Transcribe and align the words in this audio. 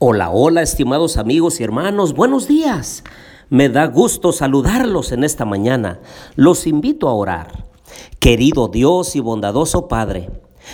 Hola, 0.00 0.30
hola, 0.30 0.62
estimados 0.62 1.16
amigos 1.16 1.58
y 1.58 1.64
hermanos, 1.64 2.14
buenos 2.14 2.46
días. 2.46 3.02
Me 3.50 3.68
da 3.68 3.84
gusto 3.86 4.30
saludarlos 4.30 5.10
en 5.10 5.24
esta 5.24 5.44
mañana. 5.44 5.98
Los 6.36 6.68
invito 6.68 7.08
a 7.08 7.14
orar. 7.14 7.64
Querido 8.20 8.68
Dios 8.68 9.16
y 9.16 9.20
bondadoso 9.20 9.88
Padre, 9.88 10.30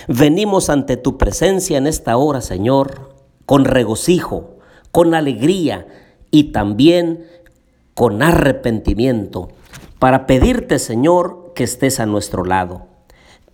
venimos 0.07 0.69
ante 0.69 0.95
tu 0.95 1.17
presencia 1.17 1.79
en 1.79 1.87
esta 1.87 2.17
hora, 2.17 2.39
Señor, 2.39 3.15
con 3.47 3.65
regocijo, 3.65 4.57
con 4.91 5.15
alegría 5.15 5.87
y 6.29 6.51
también 6.51 7.25
con 7.95 8.21
arrepentimiento, 8.21 9.49
para 9.97 10.27
pedirte, 10.27 10.77
Señor, 10.77 11.53
que 11.55 11.63
estés 11.63 11.99
a 11.99 12.05
nuestro 12.05 12.45
lado. 12.45 12.85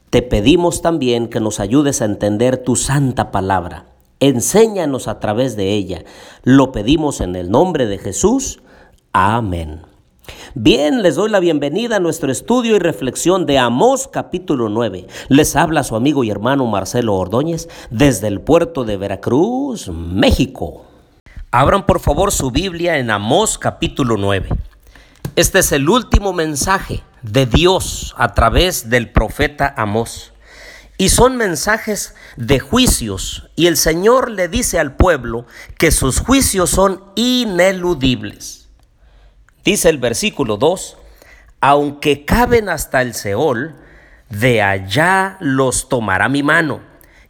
Te 0.10 0.22
pedimos 0.22 0.82
también 0.82 1.30
que 1.30 1.40
nos 1.40 1.62
ayudes 1.62 2.02
a 2.02 2.06
entender 2.06 2.58
tu 2.58 2.76
santa 2.76 3.32
palabra 3.32 3.91
Enséñanos 4.22 5.08
a 5.08 5.20
través 5.20 5.56
de 5.56 5.74
ella. 5.74 6.06
Lo 6.44 6.72
pedimos 6.72 7.22
en 7.22 7.36
el 7.36 7.50
nombre 7.50 7.88
de 7.88 7.98
Jesús. 7.98 8.62
Amén. 9.14 9.82
Bien, 10.54 11.02
les 11.02 11.16
doy 11.16 11.32
la 11.32 11.40
bienvenida 11.40 11.96
a 11.96 12.00
nuestro 12.00 12.32
estudio 12.32 12.76
y 12.76 12.80
reflexión 12.80 13.48
de 13.48 13.58
Amós 13.58 14.08
capítulo 14.08 14.70
9. 14.70 15.08
Les 15.28 15.56
habla 15.56 15.84
su 15.84 15.96
amigo 15.96 16.24
y 16.24 16.30
hermano 16.30 16.68
Marcelo 16.68 17.16
Ordóñez 17.16 17.68
desde 17.90 18.28
el 18.28 18.42
puerto 18.42 18.84
de 18.84 18.96
Veracruz, 18.96 19.90
México. 19.90 20.86
Abran 21.50 21.88
por 21.88 22.00
favor 22.00 22.32
su 22.32 22.52
Biblia 22.52 23.00
en 23.00 23.10
Amós 23.10 23.58
capítulo 23.58 24.18
9. 24.18 24.50
Este 25.36 25.60
es 25.60 25.72
el 25.72 25.90
último 25.90 26.32
mensaje 26.32 27.02
de 27.24 27.48
Dios 27.48 28.14
a 28.20 28.34
través 28.36 28.88
del 28.92 29.12
profeta 29.12 29.74
Amós. 29.76 30.32
Y 31.00 31.10
son 31.10 31.38
mensajes 31.38 32.14
de 32.36 32.60
juicios. 32.60 33.50
Y 33.56 33.68
el 33.68 33.78
Señor 33.78 34.30
le 34.30 34.48
dice 34.48 34.80
al 34.80 34.96
pueblo 34.96 35.46
que 35.78 35.92
sus 35.92 36.20
juicios 36.20 36.70
son 36.70 37.04
ineludibles. 37.16 38.70
Dice 39.64 39.90
el 39.90 39.98
versículo 39.98 40.58
2, 40.58 40.98
aunque 41.60 42.26
caben 42.26 42.70
hasta 42.70 43.02
el 43.02 43.14
Seol, 43.14 43.76
de 44.30 44.62
allá 44.62 45.38
los 45.40 45.90
tomará 45.90 46.30
mi 46.30 46.42
mano. 46.42 46.82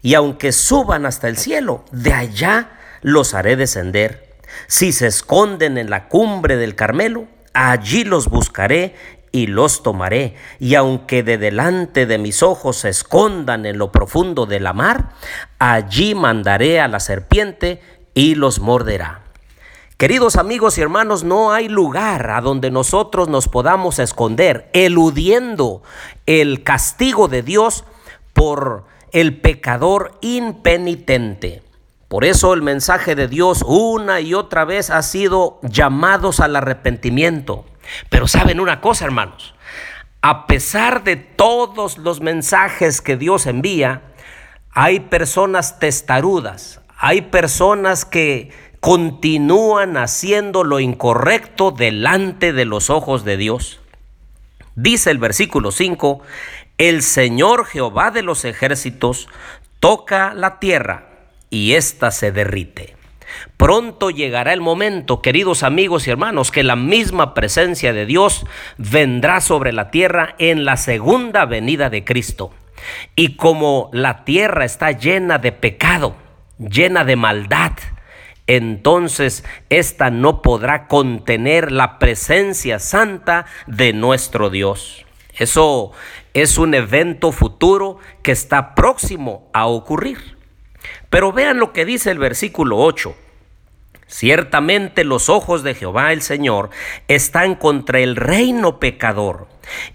Y 0.02 0.14
aunque 0.14 0.52
suban 0.52 1.06
hasta 1.06 1.28
el 1.28 1.38
cielo, 1.38 1.86
de 1.92 2.14
allá 2.14 2.72
los 3.02 3.34
haré 3.34 3.56
descender. 3.56 4.36
Si 4.68 4.92
se 4.92 5.08
esconden 5.08 5.78
en 5.78 5.90
la 5.90 6.08
cumbre 6.08 6.58
del 6.58 6.76
Carmelo, 6.76 7.28
allí 7.54 8.04
los 8.04 8.30
buscaré 8.30 8.96
y 9.32 9.48
los 9.48 9.84
tomaré, 9.84 10.36
y 10.60 10.76
aunque 10.76 11.24
de 11.24 11.38
delante 11.38 12.06
de 12.06 12.18
mis 12.18 12.44
ojos 12.44 12.78
se 12.78 12.90
escondan 12.90 13.66
en 13.66 13.78
lo 13.78 13.92
profundo 13.92 14.46
de 14.46 14.60
la 14.60 14.74
mar, 14.74 15.12
allí 15.60 16.16
mandaré 16.16 16.80
a 16.80 16.88
la 16.88 17.00
serpiente 17.00 17.82
y 18.14 18.36
los 18.36 18.60
morderá. 18.60 19.22
Queridos 19.98 20.36
amigos 20.36 20.78
y 20.78 20.82
hermanos, 20.82 21.24
no 21.24 21.52
hay 21.52 21.70
lugar 21.70 22.32
a 22.32 22.42
donde 22.42 22.72
nosotros 22.72 23.28
nos 23.28 23.48
podamos 23.48 24.00
esconder, 24.00 24.68
eludiendo 24.74 25.84
el 26.26 26.64
castigo 26.64 27.28
de 27.28 27.44
Dios 27.44 27.84
por 28.34 28.86
el 29.12 29.40
pecador 29.40 30.18
impenitente. 30.22 31.62
Por 32.08 32.26
eso 32.26 32.54
el 32.54 32.62
mensaje 32.62 33.16
de 33.16 33.28
Dios 33.28 33.64
una 33.66 34.20
y 34.20 34.34
otra 34.34 34.66
vez 34.66 34.90
ha 34.90 35.02
sido 35.02 35.60
llamados 35.62 36.40
al 36.40 36.56
arrepentimiento. 36.56 37.66
Pero 38.10 38.28
saben 38.28 38.60
una 38.60 38.82
cosa, 38.82 39.06
hermanos, 39.06 39.54
a 40.22 40.46
pesar 40.48 41.04
de 41.04 41.16
todos 41.16 41.98
los 41.98 42.22
mensajes 42.22 43.02
que 43.02 43.18
Dios 43.18 43.48
envía, 43.48 44.04
hay 44.72 45.00
personas 45.02 45.80
testarudas, 45.80 46.82
hay 46.98 47.24
personas 47.24 48.06
que 48.06 48.52
continúan 48.80 49.98
haciendo 49.98 50.64
lo 50.64 50.80
incorrecto 50.80 51.72
delante 51.72 52.54
de 52.54 52.66
los 52.66 52.90
ojos 52.90 53.24
de 53.24 53.38
Dios. 53.38 53.80
Dice 54.76 55.12
el 55.12 55.18
versículo 55.18 55.72
5, 55.72 56.22
el 56.78 57.04
Señor 57.04 57.66
Jehová 57.66 58.12
de 58.12 58.24
los 58.24 58.46
ejércitos 58.46 59.28
toca 59.80 60.34
la 60.34 60.60
tierra 60.60 61.10
y 61.50 61.74
ésta 61.74 62.12
se 62.12 62.32
derrite. 62.32 62.96
Pronto 63.58 64.10
llegará 64.10 64.54
el 64.54 64.62
momento, 64.62 65.22
queridos 65.22 65.64
amigos 65.64 66.08
y 66.08 66.12
hermanos, 66.12 66.52
que 66.52 66.64
la 66.64 66.76
misma 66.76 67.34
presencia 67.34 67.94
de 67.94 68.06
Dios 68.06 68.46
vendrá 68.78 69.42
sobre 69.42 69.74
la 69.74 69.92
tierra 69.92 70.36
en 70.40 70.66
la 70.66 70.78
segunda 70.78 71.46
venida 71.46 71.90
de 71.90 72.04
Cristo. 72.04 72.52
Y 73.16 73.36
como 73.36 73.90
la 73.94 74.24
tierra 74.24 74.66
está 74.66 74.92
llena 74.92 75.38
de 75.38 75.52
pecado, 75.52 76.16
llena 76.58 77.04
de 77.04 77.16
maldad, 77.16 77.74
entonces 78.48 79.46
ésta 79.70 80.10
no 80.10 80.42
podrá 80.42 80.88
contener 80.88 81.72
la 81.72 82.00
presencia 82.00 82.80
santa 82.80 83.46
de 83.68 83.94
nuestro 83.94 84.50
Dios. 84.50 85.06
Eso 85.38 85.92
es 86.34 86.58
un 86.58 86.74
evento 86.74 87.32
futuro 87.32 88.00
que 88.24 88.32
está 88.32 88.76
próximo 88.76 89.50
a 89.54 89.68
ocurrir. 89.68 90.41
Pero 91.12 91.34
vean 91.34 91.60
lo 91.60 91.74
que 91.74 91.86
dice 91.86 92.10
el 92.10 92.18
versículo 92.18 92.78
8. 92.78 93.14
Ciertamente 94.08 95.04
los 95.04 95.30
ojos 95.30 95.62
de 95.62 95.76
Jehová 95.76 96.14
el 96.14 96.22
Señor 96.22 96.70
están 97.08 97.56
contra 97.56 98.00
el 98.00 98.16
reino 98.16 98.80
pecador, 98.80 99.48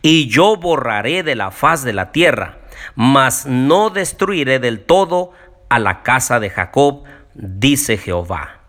y 0.02 0.28
yo 0.28 0.56
borraré 0.56 1.22
de 1.22 1.34
la 1.34 1.50
faz 1.50 1.82
de 1.84 1.94
la 1.94 2.12
tierra, 2.12 2.58
mas 2.94 3.46
no 3.46 3.90
destruiré 3.90 4.58
del 4.58 4.84
todo 4.84 5.32
a 5.70 5.78
la 5.78 6.02
casa 6.02 6.38
de 6.38 6.50
Jacob, 6.50 7.04
dice 7.34 7.96
Jehová. 7.96 8.60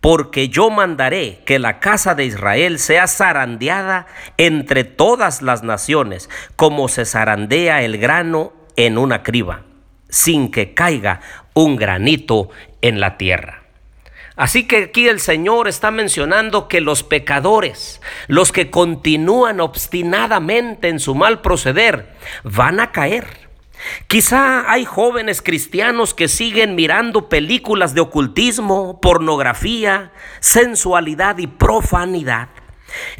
Porque 0.00 0.48
yo 0.48 0.70
mandaré 0.70 1.42
que 1.44 1.58
la 1.58 1.78
casa 1.78 2.14
de 2.14 2.24
Israel 2.24 2.78
sea 2.78 3.06
zarandeada 3.06 4.06
entre 4.38 4.84
todas 4.84 5.42
las 5.42 5.62
naciones, 5.62 6.30
como 6.56 6.88
se 6.88 7.04
zarandea 7.04 7.82
el 7.82 7.98
grano 7.98 8.54
en 8.76 8.96
una 8.96 9.22
criba, 9.22 9.62
sin 10.08 10.50
que 10.50 10.74
caiga 10.74 11.20
un 11.54 11.76
granito 11.76 12.50
en 12.80 13.00
la 13.00 13.16
tierra. 13.16 13.62
Así 14.36 14.66
que 14.66 14.84
aquí 14.84 15.08
el 15.08 15.20
Señor 15.20 15.68
está 15.68 15.90
mencionando 15.90 16.66
que 16.66 16.80
los 16.80 17.02
pecadores, 17.02 18.00
los 18.28 18.50
que 18.50 18.70
continúan 18.70 19.60
obstinadamente 19.60 20.88
en 20.88 21.00
su 21.00 21.14
mal 21.14 21.42
proceder, 21.42 22.14
van 22.42 22.80
a 22.80 22.92
caer. 22.92 23.42
Quizá 24.06 24.70
hay 24.70 24.84
jóvenes 24.84 25.42
cristianos 25.42 26.14
que 26.14 26.28
siguen 26.28 26.74
mirando 26.74 27.28
películas 27.28 27.94
de 27.94 28.00
ocultismo, 28.00 29.00
pornografía, 29.00 30.12
sensualidad 30.40 31.38
y 31.38 31.46
profanidad. 31.46 32.48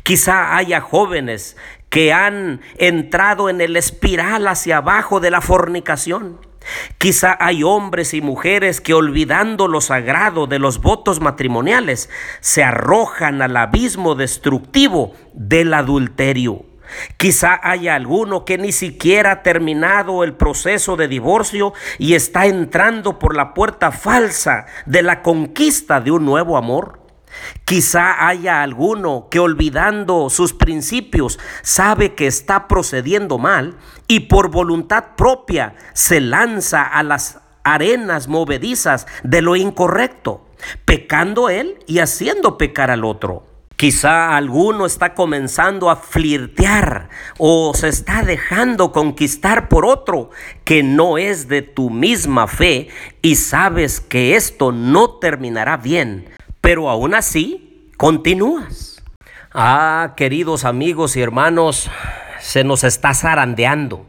Quizá 0.03 0.57
haya 0.57 0.81
jóvenes 0.81 1.57
que 1.91 2.13
han 2.13 2.63
entrado 2.79 3.51
en 3.51 3.61
el 3.61 3.77
espiral 3.77 4.49
hacia 4.49 4.79
abajo 4.79 5.21
de 5.21 5.31
la 5.31 5.41
fornicación. 5.41 6.39
Quizá 6.99 7.37
hay 7.41 7.63
hombres 7.63 8.15
y 8.15 8.21
mujeres 8.21 8.81
que 8.81 8.95
olvidando 8.95 9.69
lo 9.69 9.81
sagrado 9.81 10.47
de 10.47 10.59
los 10.59 10.81
votos 10.81 11.21
matrimoniales 11.21 12.11
se 12.41 12.63
arrojan 12.63 13.43
al 13.43 13.57
abismo 13.57 14.15
destructivo 14.15 15.15
del 15.35 15.75
adulterio. 15.75 16.65
Quizá 17.17 17.59
haya 17.63 17.95
alguno 17.95 18.45
que 18.45 18.59
ni 18.59 18.73
siquiera 18.73 19.33
ha 19.33 19.43
terminado 19.43 20.25
el 20.25 20.35
proceso 20.35 20.97
de 20.97 21.09
divorcio 21.09 21.73
y 21.99 22.15
está 22.15 22.47
entrando 22.47 23.19
por 23.19 23.35
la 23.35 23.55
puerta 23.55 23.93
falsa 23.93 24.67
de 24.87 25.03
la 25.03 25.23
conquista 25.23 26.01
de 26.01 26.11
un 26.11 26.25
nuevo 26.25 26.57
amor. 26.57 27.02
Quizá 27.65 28.27
haya 28.27 28.63
alguno 28.63 29.29
que 29.31 29.39
olvidando 29.39 30.31
sus 30.31 30.53
principios 30.53 31.39
sabe 31.63 32.15
que 32.15 32.27
está 32.27 32.69
procediendo 32.69 33.39
mal 33.39 33.77
y 34.09 34.21
por 34.21 34.51
voluntad 34.51 35.17
propia 35.17 35.75
se 35.95 36.21
lanza 36.21 36.83
a 36.83 37.03
las 37.03 37.39
arenas 37.65 38.29
movedizas 38.29 39.07
de 39.23 39.43
lo 39.43 39.57
incorrecto, 39.57 40.45
pecando 40.85 41.49
él 41.49 41.79
y 41.87 42.01
haciendo 42.01 42.59
pecar 42.59 42.91
al 42.91 43.05
otro. 43.05 43.47
Quizá 43.83 44.37
alguno 44.37 44.87
está 44.87 45.13
comenzando 45.13 45.91
a 45.91 45.97
flirtear 45.97 47.09
o 47.37 47.73
se 47.75 47.89
está 47.89 48.23
dejando 48.23 48.93
conquistar 48.93 49.69
por 49.69 49.85
otro 49.85 50.31
que 50.63 50.85
no 50.85 51.19
es 51.19 51.49
de 51.49 51.63
tu 51.63 51.91
misma 51.91 52.47
fe 52.47 52.91
y 53.23 53.35
sabes 53.35 54.01
que 54.01 54.37
esto 54.37 54.71
no 54.71 55.19
terminará 55.19 55.79
bien, 55.79 56.29
pero 56.63 56.89
aún 56.89 57.13
así 57.13 57.91
continúas. 57.99 59.05
Ah, 59.53 60.15
queridos 60.17 60.65
amigos 60.65 61.15
y 61.19 61.21
hermanos, 61.21 61.91
se 62.41 62.65
nos 62.65 62.85
está 62.85 63.13
zarandeando. 63.13 64.07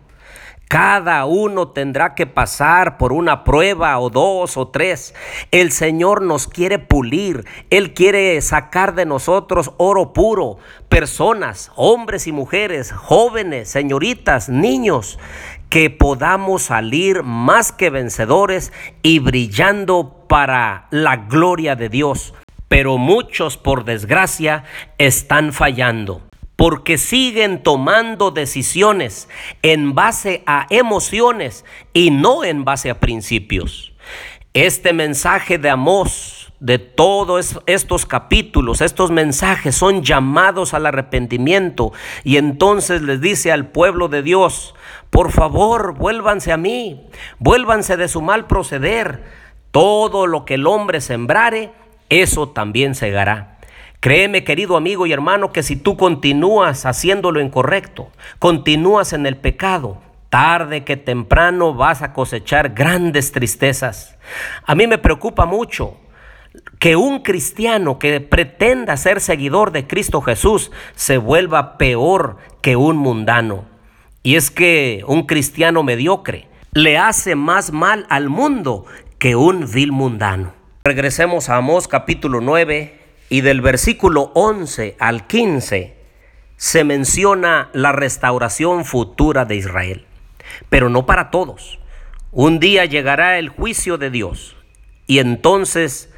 Cada 0.69 1.25
uno 1.25 1.67
tendrá 1.67 2.15
que 2.15 2.25
pasar 2.25 2.97
por 2.97 3.13
una 3.13 3.43
prueba 3.43 3.99
o 3.99 4.09
dos 4.09 4.57
o 4.57 4.69
tres. 4.69 5.13
El 5.51 5.71
Señor 5.71 6.23
nos 6.23 6.47
quiere 6.47 6.79
pulir. 6.79 7.45
Él 7.69 7.93
quiere 7.93 8.41
sacar 8.41 8.95
de 8.95 9.05
nosotros 9.05 9.73
oro 9.77 10.13
puro. 10.13 10.57
Personas, 10.89 11.71
hombres 11.75 12.25
y 12.25 12.31
mujeres, 12.31 12.91
jóvenes, 12.91 13.69
señoritas, 13.69 14.49
niños, 14.49 15.19
que 15.69 15.91
podamos 15.91 16.63
salir 16.63 17.21
más 17.21 17.71
que 17.71 17.91
vencedores 17.91 18.73
y 19.03 19.19
brillando 19.19 20.25
para 20.27 20.87
la 20.89 21.17
gloria 21.17 21.75
de 21.75 21.89
Dios. 21.89 22.33
Pero 22.73 22.97
muchos, 22.97 23.55
por 23.55 23.85
desgracia, 23.85 24.63
están 24.97 25.53
fallando 25.53 26.23
porque 26.55 26.97
siguen 26.97 27.61
tomando 27.61 28.31
decisiones 28.31 29.29
en 29.61 29.93
base 29.93 30.41
a 30.47 30.65
emociones 30.71 31.65
y 31.93 32.09
no 32.09 32.43
en 32.43 32.65
base 32.65 32.89
a 32.89 32.99
principios. 32.99 33.93
Este 34.55 34.91
mensaje 34.91 35.59
de 35.59 35.69
Amós, 35.69 36.51
de 36.59 36.79
todos 36.79 37.59
estos 37.67 38.07
capítulos, 38.07 38.81
estos 38.81 39.11
mensajes 39.11 39.75
son 39.75 40.01
llamados 40.01 40.73
al 40.73 40.87
arrepentimiento 40.87 41.93
y 42.23 42.37
entonces 42.37 43.03
les 43.03 43.21
dice 43.21 43.51
al 43.51 43.67
pueblo 43.67 44.07
de 44.07 44.23
Dios, 44.23 44.73
por 45.11 45.31
favor, 45.31 45.93
vuélvanse 45.93 46.51
a 46.51 46.57
mí, 46.57 47.05
vuélvanse 47.37 47.97
de 47.97 48.07
su 48.07 48.23
mal 48.23 48.47
proceder. 48.47 49.43
Todo 49.69 50.27
lo 50.27 50.45
que 50.45 50.53
el 50.53 50.67
hombre 50.67 51.01
sembrare, 51.01 51.73
eso 52.09 52.49
también 52.49 52.95
segará. 52.95 53.57
Créeme, 53.99 54.43
querido 54.43 54.75
amigo 54.75 55.05
y 55.05 55.13
hermano, 55.13 55.53
que 55.53 55.63
si 55.63 55.75
tú 55.77 55.95
continúas 55.95 56.85
haciendo 56.85 57.31
lo 57.31 57.39
incorrecto, 57.39 58.09
continúas 58.37 59.13
en 59.13 59.25
el 59.25 59.37
pecado, 59.37 60.01
tarde 60.29 60.83
que 60.83 60.97
temprano 60.97 61.73
vas 61.73 62.01
a 62.01 62.11
cosechar 62.11 62.73
grandes 62.73 63.31
tristezas. 63.31 64.17
A 64.65 64.75
mí 64.75 64.87
me 64.87 64.97
preocupa 64.97 65.45
mucho 65.45 65.97
que 66.79 66.95
un 66.95 67.19
cristiano 67.19 67.97
que 67.97 68.19
pretenda 68.19 68.97
ser 68.97 69.21
seguidor 69.21 69.71
de 69.71 69.87
Cristo 69.87 70.21
Jesús 70.21 70.71
se 70.95 71.17
vuelva 71.17 71.77
peor 71.77 72.37
que 72.61 72.75
un 72.75 72.97
mundano. 72.97 73.65
Y 74.21 74.35
es 74.35 74.51
que 74.51 75.03
un 75.07 75.27
cristiano 75.27 75.83
mediocre 75.83 76.47
le 76.73 76.97
hace 76.97 77.35
más 77.35 77.71
mal 77.71 78.05
al 78.09 78.29
mundo 78.29 78.85
que 79.17 79.35
un 79.35 79.71
vil 79.71 79.91
mundano. 79.91 80.53
Regresemos 80.85 81.49
a 81.49 81.57
Amós 81.57 81.87
capítulo 81.87 82.41
9 82.41 82.99
y 83.29 83.41
del 83.41 83.61
versículo 83.61 84.31
11 84.33 84.95
al 84.99 85.27
15 85.27 85.95
se 86.57 86.83
menciona 86.83 87.69
la 87.73 87.91
restauración 87.91 88.83
futura 88.83 89.45
de 89.45 89.55
Israel 89.55 90.05
pero 90.69 90.89
no 90.89 91.05
para 91.05 91.31
todos. 91.31 91.79
Un 92.31 92.59
día 92.59 92.85
llegará 92.85 93.37
el 93.37 93.49
juicio 93.49 93.97
de 93.97 94.09
Dios 94.09 94.55
y 95.07 95.19
entonces 95.19 96.11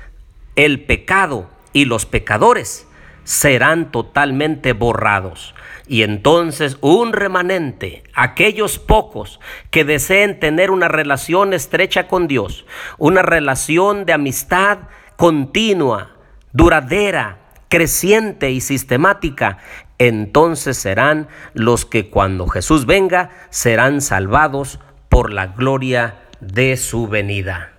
el 0.55 0.83
pecado 0.83 1.49
y 1.73 1.85
los 1.85 2.05
pecadores 2.05 2.87
serán 3.25 3.91
totalmente 3.91 4.71
borrados. 4.71 5.53
Y 5.87 6.03
entonces 6.03 6.77
un 6.79 7.11
remanente, 7.11 8.03
aquellos 8.13 8.79
pocos 8.79 9.41
que 9.69 9.83
deseen 9.83 10.39
tener 10.39 10.71
una 10.71 10.87
relación 10.87 11.53
estrecha 11.53 12.07
con 12.07 12.27
Dios, 12.27 12.65
una 12.97 13.21
relación 13.21 14.05
de 14.05 14.13
amistad 14.13 14.79
continua, 15.17 16.15
duradera, 16.53 17.39
creciente 17.67 18.51
y 18.51 18.61
sistemática, 18.61 19.57
entonces 19.97 20.77
serán 20.77 21.27
los 21.53 21.85
que 21.85 22.09
cuando 22.09 22.47
Jesús 22.47 22.85
venga 22.85 23.31
serán 23.49 24.01
salvados 24.01 24.79
por 25.09 25.31
la 25.31 25.47
gloria 25.47 26.21
de 26.41 26.77
su 26.77 27.07
venida. 27.07 27.73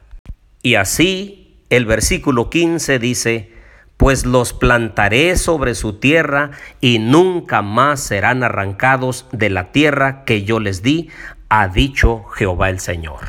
Y 0.62 0.74
así 0.74 1.62
el 1.70 1.86
versículo 1.86 2.50
15 2.50 2.98
dice, 2.98 3.55
pues 3.96 4.26
los 4.26 4.52
plantaré 4.52 5.36
sobre 5.36 5.74
su 5.74 5.94
tierra 5.94 6.50
y 6.80 6.98
nunca 6.98 7.62
más 7.62 8.00
serán 8.00 8.42
arrancados 8.42 9.26
de 9.32 9.50
la 9.50 9.72
tierra 9.72 10.24
que 10.24 10.44
yo 10.44 10.60
les 10.60 10.82
di, 10.82 11.08
ha 11.48 11.68
dicho 11.68 12.24
Jehová 12.24 12.70
el 12.70 12.80
Señor. 12.80 13.20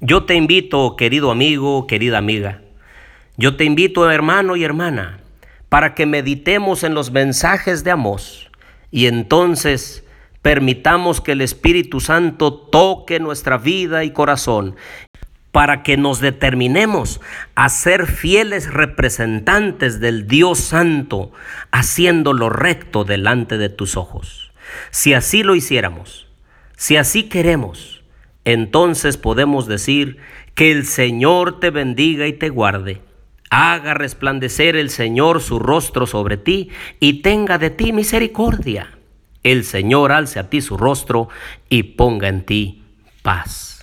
Yo 0.00 0.24
te 0.24 0.34
invito, 0.34 0.96
querido 0.96 1.30
amigo, 1.30 1.86
querida 1.86 2.18
amiga, 2.18 2.62
yo 3.36 3.56
te 3.56 3.64
invito, 3.64 4.10
hermano 4.10 4.56
y 4.56 4.64
hermana, 4.64 5.20
para 5.68 5.94
que 5.94 6.06
meditemos 6.06 6.82
en 6.82 6.94
los 6.94 7.12
mensajes 7.12 7.84
de 7.84 7.92
Amós 7.92 8.50
y 8.90 9.06
entonces 9.06 10.04
permitamos 10.42 11.20
que 11.20 11.32
el 11.32 11.40
Espíritu 11.40 12.00
Santo 12.00 12.52
toque 12.52 13.20
nuestra 13.20 13.58
vida 13.58 14.04
y 14.04 14.12
corazón 14.12 14.76
para 15.58 15.82
que 15.82 15.96
nos 15.96 16.20
determinemos 16.20 17.20
a 17.56 17.68
ser 17.68 18.06
fieles 18.06 18.72
representantes 18.72 19.98
del 19.98 20.28
Dios 20.28 20.60
Santo, 20.60 21.32
haciendo 21.72 22.32
lo 22.32 22.48
recto 22.48 23.02
delante 23.02 23.58
de 23.58 23.68
tus 23.68 23.96
ojos. 23.96 24.52
Si 24.92 25.14
así 25.14 25.42
lo 25.42 25.56
hiciéramos, 25.56 26.28
si 26.76 26.96
así 26.96 27.24
queremos, 27.24 28.04
entonces 28.44 29.16
podemos 29.16 29.66
decir 29.66 30.18
que 30.54 30.70
el 30.70 30.86
Señor 30.86 31.58
te 31.58 31.70
bendiga 31.70 32.28
y 32.28 32.34
te 32.34 32.50
guarde 32.50 33.02
Haga 33.50 33.94
resplandecer 33.94 34.76
el 34.76 34.90
Señor 34.90 35.42
su 35.42 35.58
rostro 35.58 36.06
sobre 36.06 36.36
ti 36.36 36.70
y 37.00 37.22
tenga 37.22 37.58
de 37.58 37.70
ti 37.70 37.92
misericordia. 37.92 38.96
El 39.42 39.64
Señor 39.64 40.12
alce 40.12 40.38
a 40.38 40.50
ti 40.50 40.60
su 40.60 40.76
rostro 40.76 41.30
y 41.68 41.82
ponga 41.82 42.28
en 42.28 42.46
ti 42.46 42.84
paz. 43.22 43.77